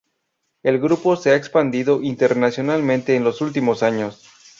El 0.63 0.79
grupo 0.79 1.15
se 1.15 1.29
ha 1.29 1.35
expandido 1.35 2.01
internacionalmente 2.01 3.15
en 3.15 3.23
los 3.23 3.39
últimos 3.39 3.83
años. 3.83 4.27